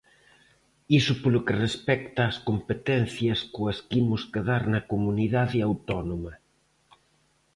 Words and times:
Iso 0.99 1.13
polo 1.21 1.43
que 1.45 1.59
respecta 1.65 2.21
ás 2.29 2.37
competencias 2.49 3.39
coas 3.55 3.77
que 3.87 3.95
imos 4.03 4.21
quedar 4.33 4.63
na 4.73 4.81
comunidade 4.91 5.57
autónoma. 5.69 6.33